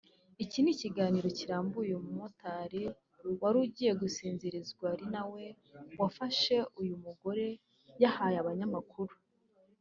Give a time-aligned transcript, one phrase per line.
[0.43, 2.81] iki ni ikiganiro kirambuye uyu mumotari
[3.41, 5.43] warugiye gusinzirizwa ari nawe
[5.99, 7.47] wafashe uyu mugore
[8.03, 9.13] yahaye abanyamakuru